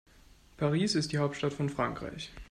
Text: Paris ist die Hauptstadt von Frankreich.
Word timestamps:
Paris 0.57 0.95
ist 0.95 1.11
die 1.11 1.19
Hauptstadt 1.19 1.53
von 1.53 1.69
Frankreich. 1.69 2.31